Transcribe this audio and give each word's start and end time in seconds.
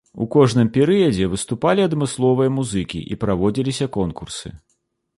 У 0.23 0.25
кожным 0.35 0.71
перыядзе 0.77 1.27
выступалі 1.33 1.85
адмысловыя 1.89 2.49
музыкі 2.57 3.05
і 3.13 3.21
праводзіліся 3.25 3.93
конкурсы. 4.03 4.47